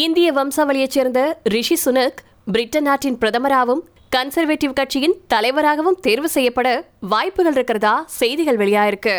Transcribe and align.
இந்திய 0.00 0.32
வம்சாவளியைச் 0.32 0.94
சேர்ந்த 0.96 1.20
ரிஷி 1.52 1.76
சுனக் 1.84 2.18
பிரிட்டன் 2.52 2.86
நாட்டின் 2.88 3.16
பிரதமராகவும் 3.20 3.80
கன்சர்வேட்டிவ் 4.16 4.72
கட்சியின் 4.72 5.14
தலைவராகவும் 5.26 5.96
தேர்வு 6.06 6.28
செய்யப்பட 6.34 6.68
வாய்ப்புகள் 7.12 7.52
இருக்கிறதா 7.52 7.92
செய்திகள் 8.18 8.56
வெளியாயிருக்கு. 8.56 9.14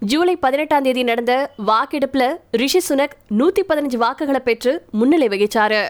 ஜூலை 0.00 0.34
பதினெட்டாம் 0.36 0.82
தேதி 0.82 1.02
நடந்த 1.02 1.34
வாக்கெடுப்புல 1.66 2.24
ரிஷி 2.62 2.80
சுனக் 2.88 3.16
நூத்தி 3.38 3.64
பதினஞ்சு 3.68 3.98
வாக்குகளை 4.04 4.40
பெற்று 4.40 4.72
முன்னிலை 4.90 5.28
வகிச்சாரு. 5.28 5.82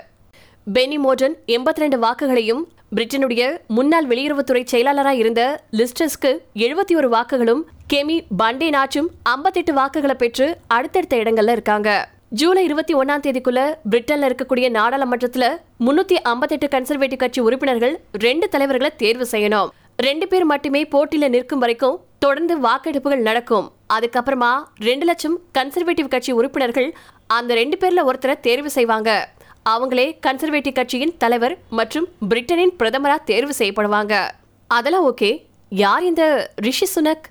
பெனி 0.74 0.98
மோர்டன் 1.04 1.36
எண்பத்தி 1.56 1.84
ரெண்டு 1.84 2.00
வாக்குகளையும் 2.06 2.64
பிரிட்டனுடைய 2.96 3.44
முன்னாள் 3.68 4.06
வெளியுறவுத்துறை 4.06 4.64
செயலாளராக 4.64 5.22
இருந்த 5.22 5.42
லிஸ்டர்ஸ்க்கு 5.78 6.32
எழுபத்தி 6.64 6.96
ஒரு 6.96 7.10
வாக்குகளும் 7.16 7.62
கெமி 7.92 8.18
பண்டே 8.42 8.68
நாச்சும் 8.76 9.10
ஐம்பத்தெட்டு 9.22 9.72
வாக்குகளை 9.80 10.18
பெற்று 10.24 10.48
அடுத்தடுத்த 10.66 11.16
இடங்கள்ல 11.16 11.56
இருக்காங்க. 11.58 11.90
ஜூலை 12.38 12.64
இருபத்தி 12.64 12.94
ஒன்னாம் 12.94 13.22
தேதிக்குள்ள 13.24 13.60
பிரிட்டன்ல 13.90 14.26
இருக்கக்கூடிய 14.28 14.66
நாடாளுமன்றத்துல 14.76 15.44
முன்னூத்தி 15.86 16.16
ஐம்பத்தெட்டு 16.30 16.66
கன்சர்வேட்டிவ் 16.66 17.16
கட்சி 17.16 17.40
உறுப்பினர்கள் 17.40 18.00
ரெண்டு 18.12 18.48
தலைவர்களை 18.48 18.96
தேர்வு 18.96 19.26
செய்யணும். 19.30 19.68
ரெண்டு 19.96 20.26
பேர் 20.28 20.44
மட்டுமே 20.44 20.82
போட்டியில 20.84 21.28
நிற்கும் 21.28 21.58
வரைக்கும் 21.58 22.00
தொடர்ந்து 22.18 22.54
வாக்கெடுப்புகள் 22.60 23.22
நடக்கும். 23.28 23.72
அதுக்கப்புறமா 23.94 24.50
ரெண்டு 24.78 25.06
லட்சம் 25.06 25.40
கன்சர்வேட்டிவ் 25.58 26.08
கட்சி 26.08 26.32
உறுப்பினர்கள் 26.32 26.94
அந்த 27.26 27.54
ரெண்டு 27.54 27.78
பேர்ல 27.82 28.04
ஒருத்தரை 28.10 28.40
தேர்வு 28.40 28.70
செய்வாங்க. 28.70 29.28
அவங்களே 29.70 30.06
கன்சர்வேட்டிவ் 30.26 30.72
கட்சியின் 30.72 31.14
தலைவர் 31.18 31.58
மற்றும் 31.70 32.08
பிரிட்டனின் 32.28 32.74
பிரதமரா 32.78 33.16
தேர்வு 33.24 33.54
செய்யப்படுவாங்க. 33.58 34.30
அதெல்லாம் 34.66 35.06
ஓகே. 35.12 35.30
யார் 35.68 36.04
இந்த 36.04 36.50
ரிஷி 36.56 36.88
சுனக்? 36.94 37.26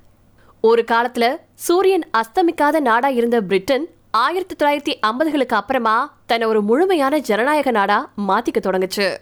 ஒரு 0.62 0.86
காலத்துல 0.92 1.26
சூரியன் 1.54 2.08
அஸ்தமிக்காத 2.20 2.80
நாடா 2.80 3.08
இருந்த 3.08 3.42
பிரிட்டன் 3.42 3.86
ஆயிரத்தி 4.18 4.56
தொள்ளாயிரத்தி 4.56 4.94
ஐம்பதுகளுக்கு 5.08 5.56
அப்புறமா 5.60 6.18
தன்னை 6.26 6.48
ஒரு 6.48 6.62
முழுமையான 6.62 7.18
ஜனநாயக 7.18 7.72
நாடா 7.72 8.12
மாத்திக்க 8.28 8.60
தொடங்குச்சு. 8.60 9.18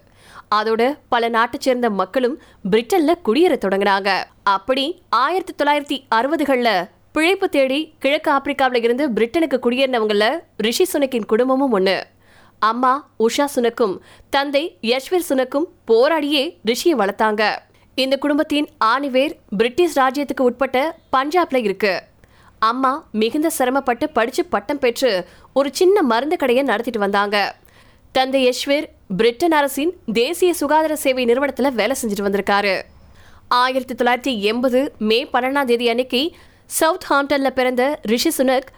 அதோட 0.55 0.97
பல 1.09 1.29
நாட்டை 1.29 1.59
சேர்ந்த 1.63 1.89
மக்களும் 1.89 2.41
பிரிட்டன்ல 2.72 3.14
குடியேற 3.25 3.58
தொடங்கினாங்க. 3.66 4.23
அப்படி 4.44 5.02
ஆயிரத்தி 5.09 5.53
தொள்ளாயிரத்தி 5.58 6.16
அறுபதுகள்ல 6.16 6.89
பிழைப்பு 7.11 7.49
தேடி 7.49 7.94
கிழக்கு 7.99 8.31
ஆப்பிரிக்காவில் 8.31 8.83
இருந்து 8.83 9.09
பிரிட்டனுக்கு 9.09 9.59
குடியேறினவங்கள 9.64 10.39
ரிஷி 10.58 10.88
சுனக்கின் 10.94 11.25
குடும்பமும் 11.25 11.80
ஒண்ணு. 11.80 12.03
அம்மா 12.59 13.09
உஷா 13.19 13.47
சுனக்கும் 13.55 13.97
தந்தை 14.30 14.77
யஷ்வீர் 14.81 15.30
சுனக்கும் 15.30 15.69
போராடியே 15.88 16.58
ரிஷியை 16.66 16.95
வளர்த்தாங்க. 17.03 17.55
இந்த 17.95 18.17
குடும்பத்தின் 18.17 18.69
ஆணிவேர் 18.86 19.33
பிரிட்டிஷ் 19.58 19.97
ராஜ்யத்துக்கு 19.97 20.41
உட்பட்ட 20.41 20.97
பஞ்சாப்ல 21.17 21.55
இருக்கு. 21.55 22.03
அம்மா 22.64 23.08
மிகுந்த 23.11 23.50
சிரமப்பட்டு 23.50 24.09
படிச்சு 24.09 24.45
பட்டம் 24.45 24.80
பெற்று 24.80 25.25
ஒரு 25.53 25.69
சின்ன 25.73 26.02
மருந்து 26.02 26.38
கடையை 26.38 26.64
நடத்திட்டு 26.64 27.00
வந்தாங்க. 27.00 27.55
தந்தை 28.11 28.50
யஷ்வீர் 28.50 28.86
பிரிட்டன் 29.17 29.52
அரசின் 29.52 29.94
தேசிய 30.14 30.53
சுகாதார 30.53 30.95
சேவை 30.95 31.25
நிறுவனத்துல 31.25 31.72
வேலை 31.72 31.95
செஞ்சுட்டு 32.02 32.25
வந்திருக்காரு. 32.28 32.81
ஆயிரத்தி 33.47 33.94
தொள்ளாயிரத்தி 33.94 34.39
எண்பது 34.39 34.94
மே 34.97 35.25
பன்னெண்டாம் 35.25 35.66
தேதி 35.66 35.89
அன்னைக்கு 35.89 36.31
சவுத் 36.66 37.05
ஹாம்டன்ல 37.09 37.50
பிறந்த 37.50 38.00
ரிஷி 38.02 38.31
சுனக் 38.38 38.70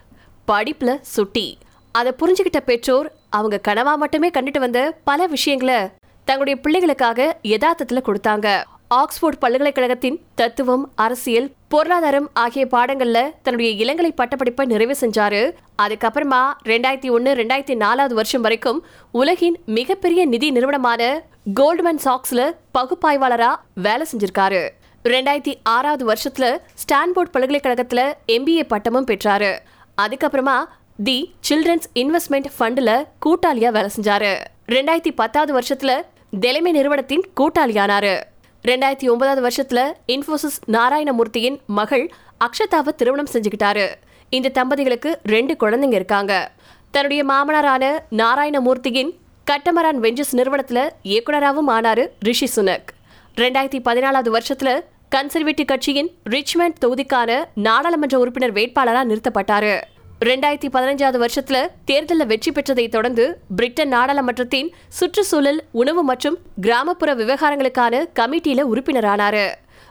படிப்புல 0.47 0.97
சுட்டி. 1.01 1.57
அதை 1.91 2.11
புரிஞ்சுக்கிட்ட 2.19 2.59
பெற்றோர் 2.59 3.11
அவங்க 3.29 3.59
கனவா 3.67 3.95
மட்டுமே 3.95 4.29
கண்டுட்டு 4.29 4.59
வந்த 4.59 4.97
பல 5.03 5.27
விஷயங்களை 5.27 5.89
தங்களுடைய 6.25 6.59
பிள்ளைகளுக்காக 6.61 7.33
யதார்த்தத்துல 7.43 8.01
கொடுத்தாங்க. 8.01 8.63
ஆக்ஸ்போர்ட் 8.95 9.39
பல்கலைக்கழகத்தின் 9.39 10.25
தத்துவம் 10.35 10.91
அரசியல் 10.95 11.51
பொருளாதாரம் 11.75 12.29
ஆகிய 12.33 12.67
பாடங்கள்ல 12.71 13.31
தன்னுடைய 13.43 13.69
இளங்கலை 13.85 14.09
பட்டப்படிப்பை 14.15 14.65
நிறைவு 14.65 14.95
செஞ்சாரு. 14.99 15.53
அதுக்கப்புறமா 15.81 16.53
ரெண்டாயிரத்தி 16.63 17.11
ஒன்னு 17.11 17.33
ரெண்டாயிரத்தி 17.33 17.75
நாலாவது 17.75 18.15
வருஷம் 18.15 18.41
வரைக்கும் 18.41 18.85
உலகின் 19.11 19.59
மிகப்பெரிய 19.65 20.25
நிதி 20.25 20.51
நிறுவனமான 20.51 21.23
கோல்ட்மேன் 21.59 21.99
சாக்ஸ்ல 22.05 22.51
பகுப்பாய்வாளரா 22.77 23.55
வேலை 23.73 24.05
செஞ்சிருக்காரு. 24.11 24.69
ரெண்டாயிரத்தி 25.03 25.53
ஆறாவது 25.63 26.05
வருஷத்துல 26.11 26.57
ஸ்டான்போர்ட் 26.73 27.33
பல்கலைக்கழகத்துல 27.33 28.13
எம்பிஏ 28.27 28.63
பட்டமும் 28.63 29.07
பெற்றாரு. 29.07 29.57
அதுக்கப்புறமா 30.01 30.57
தி 31.03 31.33
சில்ட்ரன்ஸ் 31.49 31.89
இன்வெஸ்ட்மெண்ட் 31.95 32.51
ஃபண்ட்ல 32.59 33.07
கூட்டாளியா 33.25 33.71
வேலை 33.71 33.89
செஞ்சாரு. 33.97 34.37
ரெண்டாயிரத்தி 34.67 35.11
பத்தாவது 35.15 35.59
வருஷத்துல 35.59 36.01
தெலைமை 36.39 36.71
நிறுவனத்தின் 36.71 37.25
கூட்டாளியானாரு. 37.39 38.19
ரெண்டாயிரத்தி 38.67 39.09
ஒன்பதாவது 39.09 39.41
வருஷத்துல 39.47 39.79
இன்ஃபோசிஸ் 40.07 40.57
நாராயணமூர்த்தியின் 40.67 41.57
மகள் 41.65 42.11
அக்ஷதாவை 42.45 42.87
திருமணம் 42.87 43.27
செஞ்சுக்கிட்டாரு. 43.33 43.87
இந்த 44.29 44.49
தம்பதிகளுக்கு 44.49 45.19
ரெண்டு 45.23 45.55
குழந்தைங்க 45.59 45.93
இருக்காங்க. 45.93 46.51
தன்னுடைய 46.91 47.25
மாமனாரான 47.25 47.99
நாராயணமூர்த்தியின் 48.11 49.11
கட்டமரான் 49.51 49.99
வெஞ்சஸ் 50.05 50.35
நிறுவனத்துல 50.35 50.89
இயக்குனராகவும் 51.03 51.69
ஆனாரு 51.69 52.07
ரிஷி 52.19 52.49
சுனக். 52.55 52.89
ரெண்டாயிரத்தி 53.35 53.79
பதினாலாவது 53.89 54.31
வருஷத்துல 54.37 54.81
கன்சர்வேட்டிவ் 55.15 55.65
கட்சியின் 55.65 56.09
ரிச்மண்ட் 56.29 56.79
தொகுதிக்கான 56.85 57.43
நாடாளுமன்ற 57.53 58.19
உறுப்பினர் 58.19 58.53
வேட்பாளராக 58.53 59.09
நிறுத்தப்பட்டாரு. 59.11 59.81
ரெண்டாயிரத்தி 60.21 60.67
பதினஞ்சாவது 60.73 61.17
வருஷத்துல 61.23 61.67
தேர்தலில் 61.85 62.25
வெற்றி 62.25 62.51
பெற்றதை 62.51 62.89
தொடர்ந்து 62.89 63.37
பிரிட்டன் 63.55 63.87
நாடாளுமன்றத்தின் 63.87 64.69
சுற்றுச்சூழல் 64.89 65.63
உணவு 65.71 66.03
மற்றும் 66.03 66.37
கிராமப்புற 66.61 67.15
விவகாரங்களுக்கான 67.15 68.05
கமிட்டியில 68.15 68.63
உறுப்பினரானாரு. 68.73 69.47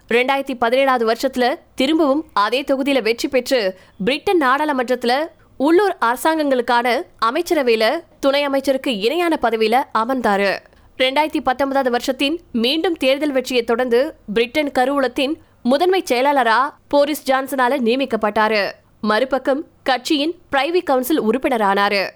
ரெண்டாயிரத்தி 0.09 0.55
பதினேழாவது 0.61 1.05
வருஷத்துல 1.11 1.55
திரும்பவும் 1.75 2.25
அதே 2.33 2.62
தொகுதியில 2.62 3.03
வெற்றி 3.03 3.29
பெற்று 3.29 3.79
பிரிட்டன் 4.05 4.41
நாடாளுமன்றத்துல 4.43 5.15
உள்ளூர் 5.57 5.97
அரசாங்கங்களுக்கான 6.01 7.03
அமைச்சரவையில 7.25 7.91
துணை 8.21 8.43
அமைச்சருக்கு 8.43 8.99
இணையான 8.99 9.39
பதவியில 9.43 9.83
அமர்ந்தாரு. 9.99 10.59
ரெண்டாயிரத்தி 10.99 11.41
பத்தொன்பதாவது 11.41 11.91
வருஷத்தின் 11.91 12.41
மீண்டும் 12.53 12.97
தேர்தல் 12.97 13.33
வெற்றியை 13.33 13.65
தொடர்ந்து 13.65 14.15
பிரிட்டன் 14.35 14.73
கருவூலத்தின் 14.79 15.37
முதன்மை 15.62 16.03
செயலாளரா 16.11 16.59
போரிஸ் 16.89 17.31
ஜான்சனால 17.31 17.79
நியமிக்கப்பட்டாரு. 17.81 18.71
மறுபக்கம் 19.01 19.65
கட்சியின் 19.84 20.34
பிரைவேட் 20.53 20.83
கவுன்சில் 20.83 21.22
உறுப்பினரானாரு. 21.22 22.11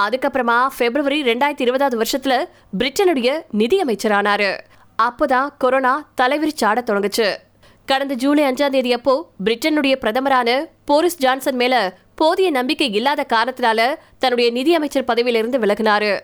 அதுக்கப்புறமா 0.00 0.66
பிப்ரவரி 0.78 1.22
ரெண்டாயிரத்தி 1.22 1.60
இருபதாவது 1.60 1.98
வருஷத்துல 2.00 2.44
பிரிட்டனுடைய 2.78 3.42
நிதியமைச்சரானாரு. 3.58 4.58
அப்போதான் 5.02 5.48
கொரோனா 5.58 6.08
தலைவிரிச்சாட 6.20 6.78
தொடங்குச்சு. 6.82 7.36
கடந்த 7.86 8.14
ஜூலை 8.14 8.44
அஞ்சாம் 8.44 8.68
தேதி 8.68 8.92
அப்போ 8.92 9.30
பிரிட்டனுடைய 9.44 9.94
பிரதமரான 10.00 10.64
போரிஸ் 10.84 11.18
ஜான்சன் 11.18 11.56
மேல 11.56 11.98
போதிய 12.14 12.50
நம்பிக்கை 12.50 12.92
இல்லாத 12.92 13.26
காரணத்தினால 13.28 13.94
தன்னுடைய 14.18 14.50
நிதியமைச்சர் 14.50 15.04
பதவியிலிருந்து 15.04 15.58
விலகினாரு. 15.58 16.20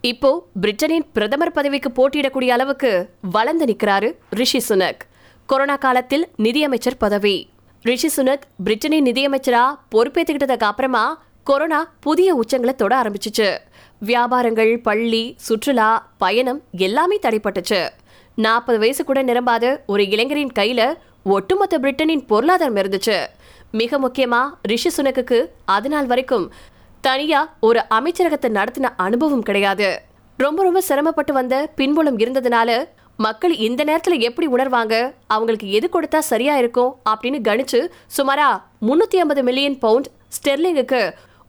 இப்போ 0.00 0.46
பிரிட்டனின் 0.60 1.06
பிரதமர் 1.12 1.52
பதவிக்கு 1.52 1.90
போட்டியிடக்கூடிய 1.98 2.48
அளவுக்கு 2.48 3.10
வளர்ந்து 3.20 3.64
நிற்கிறாரு 3.64 4.12
ரிஷி 4.30 4.62
சுனக். 4.68 5.04
கொரோனா 5.46 5.76
காலத்தில் 5.76 6.28
நிதியமைச்சர் 6.36 6.96
பதவி. 6.96 7.48
ரிஷி 7.82 8.08
சுனக் 8.16 8.46
பிரிட்டனின் 8.64 9.04
நிதியமைச்சரா 9.04 9.78
பொறுப்பேற்றுக்கிட்டதுக்கு 9.94 10.68
அப்புறமா 10.70 11.22
கொரோனா 11.44 11.92
புதிய 12.00 12.40
உச்சங்களை 12.40 12.74
தொட 12.74 13.02
ஆரம்பிச்சுச்சு. 13.02 13.58
வியாபாரங்கள் 14.06 14.82
பள்ளி 14.82 15.34
சுற்றுலா 15.36 16.10
பயணம் 16.18 16.62
எல்லாமே 16.72 17.18
தடைப்பட்டுச்சு. 17.18 17.88
நாற்பது 18.34 18.78
வயசு 18.78 19.04
கூட 19.04 19.22
நிரம்பாத 19.22 19.76
ஒரு 19.86 20.08
இளைஞரின் 20.08 20.52
கையில 20.58 20.94
ஒட்டுமொத்த 21.24 21.78
பிரிட்டனின் 21.78 22.26
பொருளாதாரம் 22.26 22.76
இருந்துச்சு. 22.76 23.26
மிக 23.72 24.00
முக்கியமா 24.00 24.50
ரிஷி 24.62 24.90
சுனக்குக்கு 24.96 25.46
அது 25.64 25.88
நாள் 25.88 26.06
வரைக்கும் 26.06 26.52
தனியா 27.00 27.56
ஒரு 27.60 27.82
அமைச்சரகத்தை 27.88 28.50
நடத்தின 28.50 28.92
அனுபவம் 28.96 29.42
கிடையாது. 29.42 30.00
ரொம்ப 30.36 30.62
ரொம்ப 30.62 30.80
சிரமப்பட்டு 30.80 31.32
வந்த 31.32 31.70
பின்புலம் 31.74 32.18
இருந்ததுனால 32.18 32.88
மக்கள் 33.24 33.56
இந்த 33.56 33.84
நேரத்துல 33.84 34.16
எப்படி 34.20 34.46
உணர்வாங்க? 34.48 34.94
அவங்களுக்கு 35.26 35.70
எது 35.70 35.86
கொடுத்தா 35.92 36.18
சரியா 36.18 36.56
இருக்கும்? 36.56 36.90
அப்படின்னு 37.10 37.38
கணிச்சு 37.48 37.80
சுமாரா 38.16 38.48
முன்னூத்தி 38.80 39.16
ஐம்பது 39.22 39.42
மில்லியன் 39.42 39.78
பவுண்ட் 39.78 40.08
ஸ்டெர்லிங்குக்கு 40.36 41.00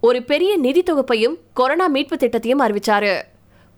ஒரு 0.02 0.24
பெரிய 0.24 0.58
நிதி 0.58 0.84
தொகுப்பையும் 0.84 1.36
கொரோனா 1.54 1.88
மீட்பு 1.88 2.16
திட்டத்தையும் 2.16 2.64
அறிவிச்சாரு. 2.66 3.14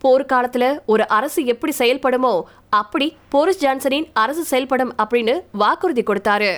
போர்க்காலத்துல 0.04 0.80
ஒரு 0.86 1.08
அரசு 1.08 1.46
எப்படி 1.46 1.74
செயல்படுமோ 1.78 2.34
அப்படி 2.70 3.08
போரிஸ் 3.30 3.62
ஜான்சனின் 3.66 4.08
அரசு 4.14 4.44
செயல்படும் 4.44 4.96
அப்படின்னு 5.04 5.42
வாக்குறுதி 5.52 6.04
கொடுத்தாரு. 6.04 6.52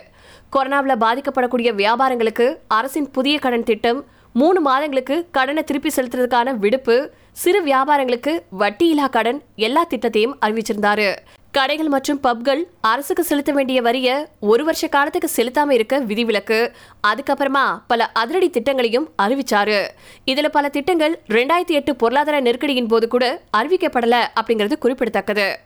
கொரோனாவில் 0.56 1.04
பாதிக்கப்படக்கூடிய 1.06 1.72
வியாபாரங்களுக்கு 1.82 2.48
அரசின் 2.68 3.12
புதிய 3.12 3.40
கடன் 3.40 3.64
திட்டம் 3.64 4.06
மூணு 4.34 4.60
மாதங்களுக்கு 4.62 5.28
கடனை 5.32 5.64
திருப்பி 5.64 5.90
செலுத்துறதுக்கான 5.96 6.54
விடுப்பு 6.58 6.96
சிறு 7.34 7.66
வியாபாரங்களுக்கு 7.66 8.42
வட்டியில்லா 8.60 9.10
கடன் 9.10 9.44
எல்லா 9.56 9.86
திட்டத்தையும் 9.86 10.34
அறிவிச்சிருந்தாரு. 10.42 11.16
கடைகள் 11.52 11.88
மற்றும் 11.88 12.20
பப்கள் 12.24 12.64
அரசுக்கு 12.82 13.24
செலுத்த 13.24 13.52
வேண்டிய 13.52 13.82
வரிய 13.82 14.30
ஒரு 14.40 14.64
வருஷ 14.64 14.88
காலத்துக்கு 14.88 15.30
செலுத்தாம 15.36 15.72
இருக்க 15.72 16.00
விதிவிலக்கு. 16.00 16.72
அதுக்கப்புறமா 17.08 17.82
பல 17.88 18.10
அதிரடி 18.12 18.50
திட்டங்களையும் 18.50 19.10
அறிவிச்சாரு. 19.22 19.88
இதுல 20.26 20.48
பல 20.48 20.70
திட்டங்கள் 20.70 21.22
ரெண்டாயிரத்தி 21.28 21.76
எட்டு 21.80 21.96
பொருளாதார 21.96 22.40
நெருக்கடியின் 22.40 22.88
போது 22.88 23.08
கூட 23.08 23.42
அறிவிக்கப்படல 23.58 24.24
அப்படிங்கிறது 24.42 24.78
குறிப்பிடத்தக்கது. 24.78 25.60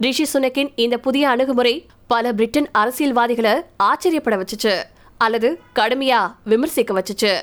ரிஷி 0.00 0.26
சுனக்கின் 0.32 0.72
இந்த 0.74 0.98
புதிய 0.98 1.28
அணுகுமுறை 1.28 1.86
பல 2.06 2.32
பிரிட்டன் 2.32 2.68
அரசியல்வாதிகளை 2.72 3.62
ஆச்சரியப்பட 3.76 4.36
வச்சுச்சு. 4.36 4.82
அல்லது 5.18 5.60
கடுமையா 5.74 6.34
விமர்சிக்க 6.44 7.02
வச்சுச்சு. 7.02 7.40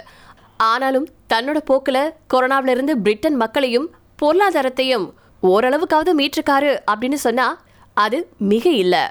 ஆனாலும் 0.60 1.08
தன்னோட 1.34 1.60
போக்குல 1.70 1.98
கொரோனாவில 2.34 2.70
இருந்து 2.70 2.94
பிரிட்டன் 2.98 3.36
மக்களையும் 3.36 3.88
பொருளாதாரத்தையும் 4.22 5.08
ஓரளவுக்காவது 5.44 6.12
மீட்டிருக்காரு 6.14 6.72
அப்படின்னு 6.92 7.20
சொன்னா 7.22 7.48
அது 7.98 8.18
மிக 8.48 8.70
இல்லை 8.70 9.04